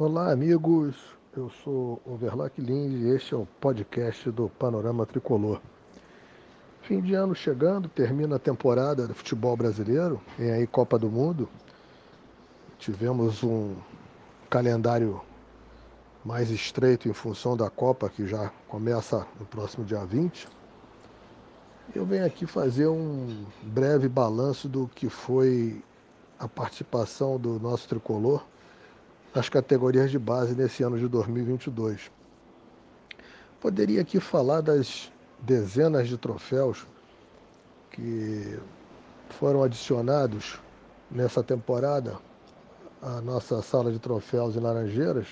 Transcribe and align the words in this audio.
Olá, 0.00 0.30
amigos. 0.30 0.94
Eu 1.36 1.50
sou 1.64 2.00
o 2.06 2.14
Verlac 2.14 2.60
Lins 2.60 2.92
e 3.02 3.08
este 3.16 3.34
é 3.34 3.36
o 3.36 3.48
podcast 3.60 4.30
do 4.30 4.48
Panorama 4.48 5.04
Tricolor. 5.04 5.60
Fim 6.82 7.00
de 7.00 7.14
ano 7.14 7.34
chegando, 7.34 7.88
termina 7.88 8.36
a 8.36 8.38
temporada 8.38 9.08
do 9.08 9.14
futebol 9.14 9.56
brasileiro, 9.56 10.20
vem 10.38 10.52
aí 10.52 10.68
Copa 10.68 10.96
do 11.00 11.10
Mundo. 11.10 11.48
Tivemos 12.78 13.42
um 13.42 13.74
calendário 14.48 15.20
mais 16.24 16.48
estreito 16.48 17.08
em 17.08 17.12
função 17.12 17.56
da 17.56 17.68
Copa, 17.68 18.08
que 18.08 18.24
já 18.24 18.52
começa 18.68 19.26
no 19.36 19.46
próximo 19.46 19.84
dia 19.84 20.04
20. 20.04 20.46
Eu 21.92 22.06
venho 22.06 22.24
aqui 22.24 22.46
fazer 22.46 22.86
um 22.86 23.44
breve 23.64 24.08
balanço 24.08 24.68
do 24.68 24.88
que 24.94 25.08
foi 25.08 25.82
a 26.38 26.46
participação 26.46 27.36
do 27.36 27.58
nosso 27.58 27.88
tricolor 27.88 28.44
nas 29.38 29.48
categorias 29.48 30.10
de 30.10 30.18
base 30.18 30.52
nesse 30.56 30.82
ano 30.82 30.98
de 30.98 31.06
2022. 31.06 32.10
Poderia 33.60 34.00
aqui 34.00 34.18
falar 34.18 34.60
das 34.60 35.12
dezenas 35.38 36.08
de 36.08 36.18
troféus 36.18 36.84
que 37.92 38.58
foram 39.28 39.62
adicionados 39.62 40.60
nessa 41.08 41.40
temporada 41.40 42.18
à 43.00 43.20
nossa 43.20 43.62
sala 43.62 43.92
de 43.92 44.00
troféus 44.00 44.56
em 44.56 44.58
Laranjeiras, 44.58 45.28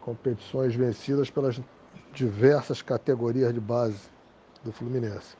competições 0.00 0.76
vencidas 0.76 1.28
pelas 1.28 1.60
diversas 2.12 2.80
categorias 2.80 3.52
de 3.52 3.60
base 3.60 4.08
do 4.62 4.70
Fluminense. 4.70 5.36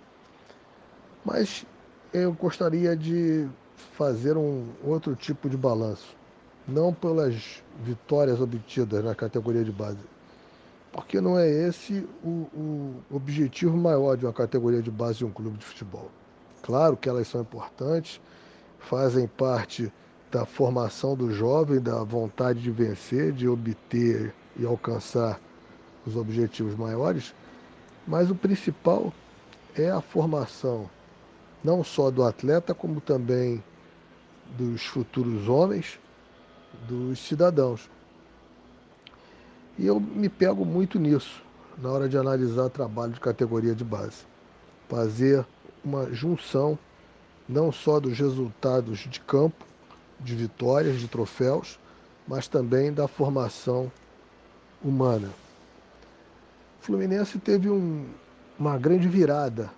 Mas 1.25 1.65
eu 2.13 2.33
gostaria 2.33 2.97
de 2.97 3.49
fazer 3.93 4.37
um 4.37 4.67
outro 4.83 5.15
tipo 5.15 5.49
de 5.49 5.57
balanço, 5.57 6.17
não 6.67 6.93
pelas 6.93 7.63
vitórias 7.83 8.41
obtidas 8.41 9.05
na 9.05 9.15
categoria 9.15 9.65
de 9.65 9.73
base, 9.73 9.99
porque 10.93 11.21
não 11.21 11.39
é 11.39 11.49
esse 11.49 12.07
o, 12.23 12.49
o 12.55 12.95
objetivo 13.11 13.77
maior 13.77 14.17
de 14.17 14.25
uma 14.25 14.33
categoria 14.33 14.81
de 14.81 14.91
base 14.91 15.19
de 15.19 15.25
um 15.25 15.31
clube 15.31 15.59
de 15.59 15.65
futebol. 15.65 16.11
Claro 16.63 16.97
que 16.97 17.09
elas 17.09 17.29
são 17.29 17.43
importantes, 17.43 18.21
fazem 18.79 19.27
parte 19.27 19.93
da 20.31 20.47
formação 20.47 21.15
do 21.15 21.33
jovem, 21.33 21.81
da 21.81 22.03
vontade 22.03 22.61
de 22.61 22.71
vencer, 22.71 23.33
de 23.33 23.47
obter 23.49 24.35
e 24.57 24.65
alcançar 24.65 25.39
os 26.07 26.17
objetivos 26.17 26.75
maiores, 26.75 27.35
mas 28.07 28.31
o 28.31 28.35
principal 28.35 29.13
é 29.77 29.91
a 29.91 30.01
formação 30.01 30.89
não 31.63 31.83
só 31.83 32.11
do 32.11 32.23
atleta, 32.23 32.75
como 32.75 33.01
também 33.01 33.65
dos 34.59 34.85
futuros 34.85 35.49
homens, 35.49 35.99
dos 36.89 37.19
cidadãos. 37.19 37.91
E 39.79 39.87
eu 39.87 39.99
me 39.99 40.29
pego 40.29 40.65
muito 40.65 40.99
nisso 40.99 41.43
na 41.79 41.91
hora 41.91 42.09
de 42.09 42.17
analisar 42.17 42.69
trabalho 42.69 43.13
de 43.13 43.21
categoria 43.21 43.75
de 43.75 43.85
base. 43.85 44.25
Fazer 44.89 45.45
uma 45.85 46.13
junção 46.13 46.79
não 47.49 47.71
só 47.73 48.01
dos 48.01 48.19
resultados 48.19 49.01
de 49.01 49.21
campo, 49.21 49.65
de 50.21 50.35
vitórias, 50.35 50.99
de 50.99 51.09
troféus, 51.09 51.79
mas 52.27 52.49
também 52.49 52.93
da 52.93 53.07
formação 53.07 53.91
humana. 54.83 55.29
O 56.81 56.85
Fluminense 56.85 57.39
teve 57.39 57.69
um, 57.69 58.07
uma 58.59 58.79
grande 58.79 59.09
virada 59.09 59.71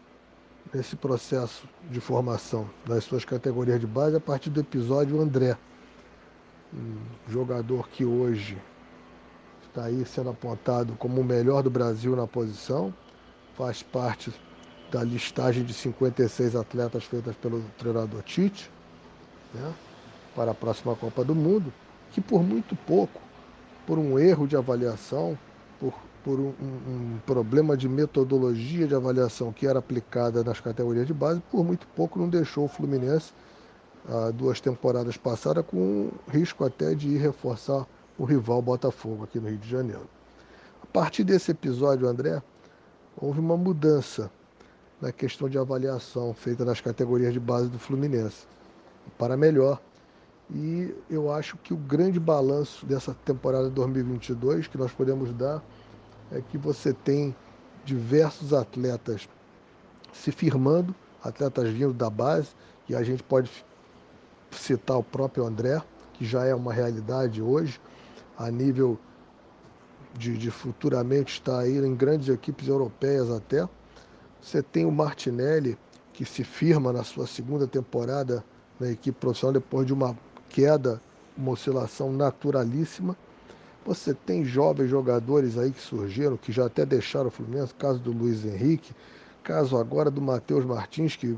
nesse 0.72 0.97
processo 0.97 1.69
de 1.91 2.00
formação 2.00 2.69
das 2.84 3.05
suas 3.05 3.24
categorias 3.24 3.80
de 3.80 3.86
base 3.86 4.17
a 4.17 4.20
partir 4.20 4.50
do 4.50 4.61
episódio 4.61 5.20
André, 5.20 5.56
um 6.72 6.97
jogador 7.28 7.89
que 7.89 8.05
hoje 8.05 8.59
está 9.62 9.84
aí 9.84 10.05
sendo 10.06 10.31
apontado 10.31 10.95
como 10.95 11.20
o 11.20 11.25
melhor 11.25 11.62
do 11.62 11.70
Brasil 11.70 12.17
na 12.17 12.27
posição, 12.27 12.92
faz 13.55 13.83
parte 13.83 14.33
da 14.90 15.02
listagem 15.02 15.64
de 15.64 15.74
56 15.74 16.57
atletas 16.57 17.05
feitas 17.05 17.36
pelo 17.36 17.63
treinador 17.79 18.23
Tite, 18.23 18.70
né, 19.52 19.74
para 20.35 20.52
a 20.52 20.55
próxima 20.55 20.95
Copa 20.95 21.24
do 21.24 21.35
Mundo, 21.35 21.73
que 22.11 22.20
por 22.20 22.42
muito 22.42 22.77
pouco, 22.77 23.20
por 23.86 23.98
um 23.98 24.19
erro 24.19 24.46
de 24.46 24.57
avaliação, 24.57 25.39
por 25.79 25.92
por 26.27 26.40
um, 26.40 26.52
um, 26.61 27.20
problema 27.24 27.77
de 27.77 27.89
metodologia 27.89 28.85
de 28.85 28.96
avaliação 28.96 29.52
que 29.52 29.64
era 29.64 29.79
aplicada 29.79 30.42
nas 30.42 30.58
categorias 30.58 31.07
de 31.07 31.14
base, 31.14 31.40
por 31.52 31.64
muito 31.64 31.86
pouco 31.95 32.19
não 32.19 32.29
deixou 32.29 32.64
o 32.64 32.69
Fluminense, 32.69 33.33
há 34.08 34.30
duas 34.30 34.61
temporadas 34.61 35.17
passadas, 35.17 35.64
com 35.67 36.11
risco 36.28 36.64
até 36.64 36.94
de 36.94 37.08
ir 37.08 37.18
reforçar 37.18 37.86
o 38.18 38.24
rival 38.24 38.62
Botafogo 38.62 39.24
aqui 39.24 39.39
no 39.39 39.48
Rio 39.48 39.58
de 39.58 39.68
Janeiro. 39.68 40.08
A 40.83 40.86
partir 40.86 41.24
desse 41.24 41.50
episódio, 41.50 42.08
André, 42.08 42.42
houve 43.16 43.40
uma 43.40 43.56
mudança 43.56 44.30
na 45.00 45.12
questão 45.12 45.48
de 45.48 45.58
avaliação 45.58 46.33
feita 46.33 46.64
nas 46.64 46.80
categorias 46.80 47.33
de 47.33 47.40
base 47.40 47.68
do 47.68 47.78
Fluminense, 47.78 48.46
para 49.18 49.36
melhor. 49.36 49.80
E 50.50 50.95
eu 51.11 51.30
acho 51.33 51.56
que 51.58 51.74
o 51.74 51.77
grande 51.77 52.20
balanço 52.20 52.86
dessa 52.86 53.14
temporada 53.24 53.68
2022 53.68 54.68
que 54.68 54.78
nós 54.78 54.92
podemos 54.92 55.33
dar 55.34 55.62
é 56.30 56.40
que 56.40 56.56
você 56.56 56.92
tem 56.92 57.34
diversos 57.84 58.52
atletas 58.52 59.28
se 60.12 60.33
firmando, 60.33 60.95
atletas 61.22 61.68
vindo 61.70 61.92
da 61.92 62.08
base, 62.08 62.48
e 62.89 62.95
a 62.95 63.02
gente 63.02 63.22
pode 63.22 63.50
citar 64.51 64.98
o 64.98 65.02
próprio 65.02 65.45
André, 65.45 65.83
que 66.14 66.24
já 66.24 66.45
é 66.45 66.55
uma 66.55 66.73
realidade 66.73 67.42
hoje, 67.42 67.80
a 68.39 68.51
nível 68.51 68.98
de, 70.14 70.36
de 70.36 70.51
futuramente 70.51 71.34
estar 71.34 71.58
aí 71.61 71.79
em 71.79 71.95
grandes 71.95 72.29
equipes 72.29 72.68
europeias 72.68 73.30
até. 73.30 73.68
Você 74.40 74.62
tem 74.62 74.86
o 74.86 74.92
Martinelli, 74.92 75.79
que 76.12 76.24
se 76.24 76.45
firma 76.45 76.92
na 76.92 77.05
sua 77.05 77.27
segunda 77.27 77.67
temporada 77.67 78.45
na 78.80 78.90
equipe 78.90 79.18
profissional 79.18 79.52
depois 79.52 79.86
de 79.86 79.92
uma 79.92 80.17
queda, 80.48 81.01
uma 81.36 81.52
oscilação 81.52 82.13
naturalíssima. 82.13 83.17
Você 83.84 84.14
tem 84.14 84.45
jovens 84.45 84.89
jogadores 84.89 85.57
aí 85.58 85.70
que 85.70 85.80
surgiram, 85.80 86.36
que 86.36 86.51
já 86.51 86.67
até 86.67 86.84
deixaram 86.84 87.28
o 87.28 87.30
Fluminense, 87.30 87.74
caso 87.74 87.98
do 87.98 88.11
Luiz 88.13 88.45
Henrique, 88.45 88.95
caso 89.42 89.77
agora 89.77 90.11
do 90.11 90.20
Matheus 90.20 90.64
Martins, 90.64 91.14
que 91.14 91.36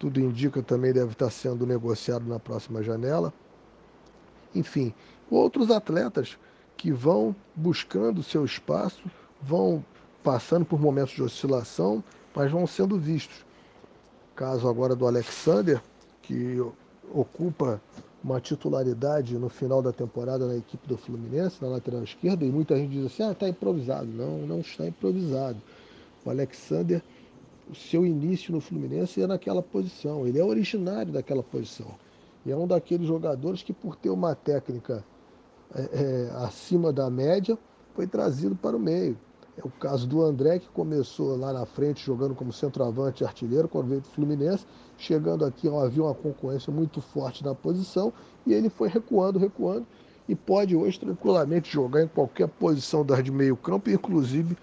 tudo 0.00 0.18
indica 0.18 0.62
também 0.62 0.94
deve 0.94 1.12
estar 1.12 1.30
sendo 1.30 1.66
negociado 1.66 2.24
na 2.24 2.38
próxima 2.40 2.82
janela. 2.82 3.32
Enfim, 4.54 4.94
outros 5.30 5.70
atletas 5.70 6.38
que 6.74 6.90
vão 6.90 7.36
buscando 7.54 8.22
seu 8.22 8.42
espaço, 8.42 9.02
vão 9.42 9.84
passando 10.24 10.64
por 10.64 10.80
momentos 10.80 11.14
de 11.14 11.22
oscilação, 11.22 12.02
mas 12.34 12.50
vão 12.50 12.66
sendo 12.66 12.98
vistos. 12.98 13.44
Caso 14.34 14.66
agora 14.66 14.96
do 14.96 15.06
Alexander, 15.06 15.82
que 16.22 16.56
ocupa 17.12 17.78
uma 18.24 18.40
titularidade 18.40 19.36
no 19.36 19.50
final 19.50 19.82
da 19.82 19.92
temporada 19.92 20.46
na 20.46 20.56
equipe 20.56 20.88
do 20.88 20.96
Fluminense, 20.96 21.60
na 21.60 21.68
lateral 21.68 22.02
esquerda, 22.02 22.42
e 22.42 22.50
muita 22.50 22.74
gente 22.74 22.92
diz 22.92 23.04
assim, 23.04 23.22
ah, 23.22 23.32
está 23.32 23.46
improvisado. 23.46 24.06
Não, 24.06 24.38
não 24.46 24.60
está 24.60 24.86
improvisado. 24.86 25.58
O 26.24 26.30
Alexander, 26.30 27.02
o 27.70 27.74
seu 27.74 28.04
início 28.04 28.52
no 28.52 28.60
Fluminense 28.60 29.22
é 29.22 29.26
naquela 29.26 29.62
posição. 29.62 30.26
Ele 30.26 30.38
é 30.38 30.44
originário 30.44 31.12
daquela 31.12 31.42
posição. 31.42 31.94
E 32.44 32.50
é 32.50 32.56
um 32.56 32.66
daqueles 32.66 33.06
jogadores 33.06 33.62
que, 33.62 33.72
por 33.72 33.94
ter 33.94 34.10
uma 34.10 34.34
técnica 34.34 35.04
é, 35.74 35.80
é, 35.80 36.30
acima 36.44 36.92
da 36.92 37.08
média, 37.08 37.56
foi 37.94 38.06
trazido 38.06 38.56
para 38.56 38.76
o 38.76 38.80
meio. 38.80 39.16
É 39.56 39.62
o 39.64 39.70
caso 39.70 40.06
do 40.06 40.22
André, 40.22 40.58
que 40.58 40.68
começou 40.70 41.36
lá 41.36 41.52
na 41.52 41.64
frente 41.64 42.04
jogando 42.04 42.34
como 42.34 42.52
centroavante 42.52 43.24
artilheiro 43.24 43.68
quando 43.68 43.88
veio 43.88 44.00
do 44.00 44.08
Fluminense. 44.08 44.66
Chegando 44.96 45.44
aqui, 45.44 45.68
havia 45.68 46.02
uma 46.02 46.14
concorrência 46.14 46.72
muito 46.72 47.00
forte 47.00 47.44
na 47.44 47.54
posição 47.54 48.12
e 48.46 48.52
ele 48.52 48.68
foi 48.68 48.88
recuando, 48.88 49.38
recuando 49.38 49.86
e 50.28 50.34
pode 50.34 50.74
hoje 50.74 50.98
tranquilamente 50.98 51.72
jogar 51.72 52.02
em 52.02 52.08
qualquer 52.08 52.48
posição 52.48 53.04
das 53.04 53.22
de 53.22 53.30
meio 53.30 53.56
campo, 53.56 53.90
inclusive 53.90 54.56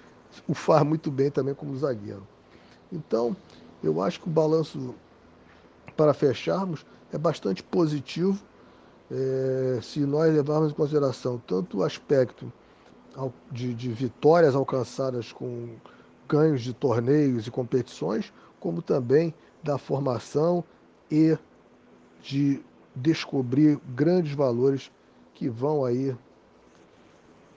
o 0.48 0.54
faz 0.54 0.84
muito 0.84 1.12
bem 1.12 1.30
também 1.30 1.54
como 1.54 1.76
zagueiro. 1.76 2.24
Então, 2.92 3.36
eu 3.84 4.01
acho 4.01 4.19
que 4.19 4.28
o 4.28 4.31
balanço 4.31 4.95
para 5.95 6.13
fecharmos 6.13 6.86
é 7.12 7.18
bastante 7.18 7.63
positivo 7.63 8.42
é, 9.10 9.80
se 9.81 10.01
nós 10.01 10.34
levarmos 10.34 10.72
em 10.72 10.75
consideração 10.75 11.42
tanto 11.48 11.78
o 11.78 11.84
aspecto 11.84 12.51
de, 13.51 13.74
de 13.74 13.89
vitórias 13.89 14.54
alcançadas 14.54 15.31
com 15.31 15.75
ganhos 16.28 16.62
de 16.62 16.74
torneios 16.74 17.48
e 17.48 17.51
competições, 17.51 18.34
como 18.60 18.81
também 18.81 19.33
da 19.63 19.78
formação 19.78 20.63
e 21.10 21.38
de 22.22 22.62
descobrir 22.95 23.80
grandes 23.95 24.33
valores 24.33 24.92
que 25.33 25.48
vão 25.48 25.86
aí, 25.86 26.16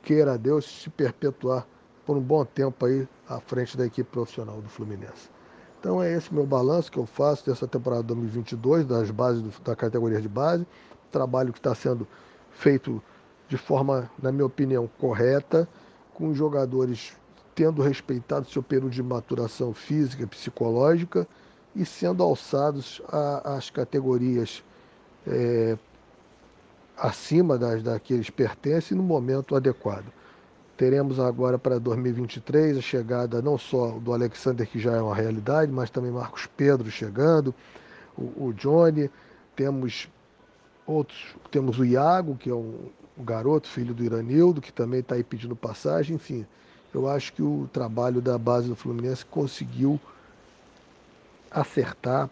queira 0.03 0.39
Deus, 0.39 0.65
se 0.65 0.89
perpetuar 0.89 1.67
por 2.05 2.17
um 2.17 2.21
bom 2.21 2.45
tempo 2.45 2.87
aí 2.87 3.09
à 3.29 3.41
frente 3.41 3.77
da 3.77 3.87
equipe 3.87 4.11
profissional 4.11 4.61
do 4.61 4.69
Fluminense. 4.69 5.31
Então 5.79 6.03
é 6.03 6.13
esse 6.13 6.33
meu 6.33 6.47
balanço 6.47 6.91
que 6.93 6.99
eu 6.99 7.07
faço 7.07 7.47
dessa 7.47 7.67
temporada 7.67 8.03
2022, 8.03 8.87
das 8.87 9.11
bases 9.11 9.43
do, 9.43 9.51
da 9.63 9.75
categoria 9.75 10.21
de 10.21 10.29
base, 10.29 10.67
trabalho 11.11 11.53
que 11.53 11.59
está 11.59 11.75
sendo 11.75 12.07
feito 12.51 13.03
de 13.49 13.57
forma, 13.57 14.11
na 14.23 14.31
minha 14.31 14.47
opinião, 14.47 14.89
correta, 14.99 15.69
com 16.15 16.35
jogadores 16.35 17.17
tendo 17.55 17.83
respeitado 17.83 18.47
seu 18.47 18.63
período 18.63 18.93
de 18.93 19.03
maturação 19.03 19.75
física 19.75 20.23
e 20.23 20.27
psicológica 20.27 21.27
e 21.75 21.85
sendo 21.85 22.23
alçados 22.23 23.03
às 23.45 23.71
categorias 23.71 24.63
é, 25.27 25.77
acima 26.97 27.59
das 27.59 27.83
daqueles 27.83 28.31
pertencem 28.31 28.97
no 28.97 29.03
momento 29.03 29.57
adequado. 29.57 30.07
Teremos 30.81 31.21
agora 31.21 31.59
para 31.59 31.79
2023 31.79 32.79
a 32.79 32.81
chegada 32.81 33.43
não 33.43 33.59
só 33.59 33.99
do 33.99 34.15
Alexander, 34.15 34.67
que 34.67 34.79
já 34.79 34.93
é 34.93 35.03
uma 35.03 35.15
realidade, 35.15 35.71
mas 35.71 35.91
também 35.91 36.11
Marcos 36.11 36.49
Pedro 36.57 36.91
chegando, 36.91 37.55
o, 38.17 38.47
o 38.47 38.55
Johnny, 38.55 39.11
temos 39.55 40.09
outros, 40.87 41.37
temos 41.51 41.79
o 41.79 41.85
Iago, 41.85 42.35
que 42.35 42.49
é 42.49 42.55
um, 42.55 42.89
garoto, 43.19 43.69
filho 43.69 43.93
do 43.93 44.03
Iranildo, 44.03 44.63
que 44.63 44.73
também 44.73 45.01
está 45.01 45.17
aí 45.17 45.23
pedindo 45.23 45.55
passagem, 45.55 46.17
enfim. 46.17 46.47
Eu 46.95 47.07
acho 47.07 47.35
que 47.35 47.43
o 47.43 47.69
trabalho 47.71 48.23
da 48.23 48.39
base 48.39 48.67
do 48.67 48.75
Fluminense 48.75 49.23
conseguiu 49.27 50.01
acertar, 51.51 52.31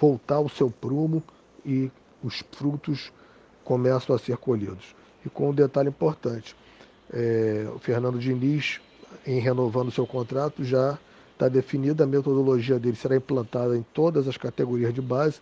voltar 0.00 0.36
ao 0.36 0.48
seu 0.48 0.70
prumo 0.70 1.20
e 1.66 1.90
os 2.22 2.38
frutos 2.52 3.12
começam 3.64 4.14
a 4.14 4.18
ser 4.20 4.36
colhidos. 4.36 4.94
E 5.26 5.28
com 5.28 5.50
um 5.50 5.52
detalhe 5.52 5.88
importante, 5.88 6.54
é, 7.12 7.66
o 7.74 7.78
Fernando 7.78 8.18
Diniz, 8.18 8.80
em 9.26 9.40
renovando 9.40 9.90
seu 9.90 10.06
contrato, 10.06 10.64
já 10.64 10.98
está 11.32 11.48
definida 11.48 12.04
a 12.04 12.06
metodologia 12.06 12.78
dele, 12.78 12.96
será 12.96 13.16
implantada 13.16 13.76
em 13.76 13.84
todas 13.92 14.28
as 14.28 14.36
categorias 14.36 14.94
de 14.94 15.02
base, 15.02 15.40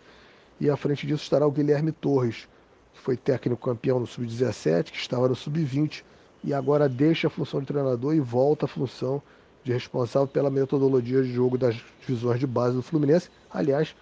e 0.59 0.69
à 0.69 0.75
frente 0.75 1.05
disso 1.05 1.23
estará 1.23 1.45
o 1.45 1.51
Guilherme 1.51 1.91
Torres, 1.91 2.47
que 2.93 2.99
foi 2.99 3.17
técnico 3.17 3.65
campeão 3.65 3.99
no 3.99 4.07
Sub-17, 4.07 4.91
que 4.91 4.97
estava 4.97 5.27
no 5.27 5.35
Sub-20, 5.35 6.03
e 6.43 6.53
agora 6.53 6.89
deixa 6.89 7.27
a 7.27 7.29
função 7.29 7.61
de 7.61 7.67
treinador 7.67 8.13
e 8.13 8.19
volta 8.19 8.65
à 8.65 8.67
função 8.67 9.21
de 9.63 9.71
responsável 9.71 10.27
pela 10.27 10.49
metodologia 10.49 11.23
de 11.23 11.31
jogo 11.31 11.57
das 11.57 11.75
divisões 12.01 12.37
de 12.39 12.45
base 12.45 12.75
do 12.75 12.81
Fluminense. 12.81 13.29
Aliás, 13.49 13.95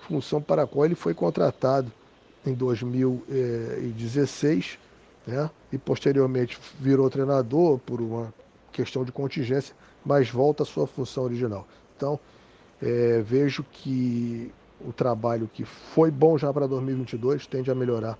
função 0.00 0.42
para 0.42 0.64
a 0.64 0.66
qual 0.66 0.84
ele 0.84 0.96
foi 0.96 1.14
contratado 1.14 1.92
em 2.44 2.52
2016 2.54 4.78
né? 5.26 5.50
e 5.72 5.78
posteriormente 5.78 6.58
virou 6.78 7.10
treinador 7.10 7.78
por 7.78 8.00
uma 8.00 8.32
questão 8.72 9.04
de 9.04 9.10
contingência, 9.10 9.74
mas 10.04 10.30
volta 10.30 10.62
à 10.62 10.66
sua 10.66 10.86
função 10.86 11.24
original. 11.24 11.66
Então, 11.96 12.20
é, 12.80 13.20
vejo 13.22 13.64
que 13.64 14.52
o 14.80 14.92
trabalho 14.92 15.50
que 15.52 15.64
foi 15.64 16.10
bom 16.10 16.36
já 16.36 16.52
para 16.52 16.66
2022 16.66 17.46
tende 17.46 17.70
a 17.70 17.74
melhorar 17.74 18.18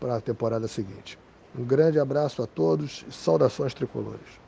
para 0.00 0.16
a 0.16 0.20
temporada 0.20 0.66
seguinte. 0.66 1.18
Um 1.56 1.64
grande 1.64 1.98
abraço 1.98 2.42
a 2.42 2.46
todos 2.46 3.04
e 3.08 3.12
saudações 3.12 3.74
tricolores. 3.74 4.47